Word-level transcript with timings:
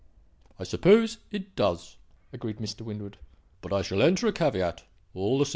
"I 0.57 0.63
suppose 0.63 1.19
it 1.29 1.55
does," 1.55 1.95
agreed 2.33 2.57
Mr. 2.57 2.81
Winwood. 2.81 3.17
"But 3.61 3.71
I 3.71 3.83
shall 3.83 4.01
enter 4.01 4.25
a 4.25 4.33
caveat, 4.33 4.83
all 5.13 5.37
the 5.37 5.45
same." 5.45 5.49